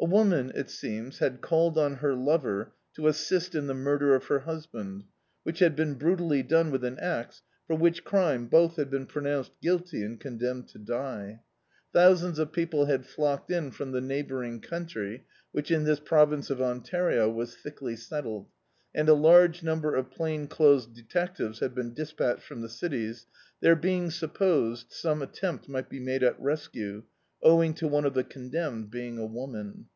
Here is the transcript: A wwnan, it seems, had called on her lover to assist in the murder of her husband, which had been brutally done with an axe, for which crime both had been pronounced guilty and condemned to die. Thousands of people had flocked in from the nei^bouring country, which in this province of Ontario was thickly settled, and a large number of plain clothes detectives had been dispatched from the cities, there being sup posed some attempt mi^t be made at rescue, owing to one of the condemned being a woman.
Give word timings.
A 0.00 0.06
wwnan, 0.06 0.54
it 0.54 0.70
seems, 0.70 1.18
had 1.18 1.40
called 1.40 1.76
on 1.76 1.96
her 1.96 2.14
lover 2.14 2.70
to 2.94 3.08
assist 3.08 3.56
in 3.56 3.66
the 3.66 3.74
murder 3.74 4.14
of 4.14 4.26
her 4.26 4.38
husband, 4.38 5.02
which 5.42 5.58
had 5.58 5.74
been 5.74 5.94
brutally 5.94 6.40
done 6.44 6.70
with 6.70 6.84
an 6.84 7.00
axe, 7.00 7.42
for 7.66 7.74
which 7.76 8.04
crime 8.04 8.46
both 8.46 8.76
had 8.76 8.90
been 8.92 9.06
pronounced 9.06 9.58
guilty 9.60 10.04
and 10.04 10.20
condemned 10.20 10.68
to 10.68 10.78
die. 10.78 11.40
Thousands 11.92 12.38
of 12.38 12.52
people 12.52 12.84
had 12.86 13.06
flocked 13.06 13.50
in 13.50 13.72
from 13.72 13.90
the 13.90 13.98
nei^bouring 13.98 14.62
country, 14.62 15.24
which 15.50 15.72
in 15.72 15.82
this 15.82 15.98
province 15.98 16.48
of 16.48 16.62
Ontario 16.62 17.28
was 17.28 17.56
thickly 17.56 17.96
settled, 17.96 18.46
and 18.94 19.08
a 19.08 19.14
large 19.14 19.64
number 19.64 19.96
of 19.96 20.12
plain 20.12 20.46
clothes 20.46 20.86
detectives 20.86 21.58
had 21.58 21.74
been 21.74 21.92
dispatched 21.92 22.44
from 22.44 22.60
the 22.60 22.68
cities, 22.68 23.26
there 23.58 23.74
being 23.74 24.10
sup 24.12 24.32
posed 24.34 24.92
some 24.92 25.22
attempt 25.22 25.68
mi^t 25.68 25.88
be 25.88 25.98
made 25.98 26.22
at 26.22 26.40
rescue, 26.40 27.02
owing 27.40 27.72
to 27.72 27.86
one 27.86 28.04
of 28.04 28.14
the 28.14 28.24
condemned 28.24 28.90
being 28.90 29.16
a 29.16 29.24
woman. 29.24 29.86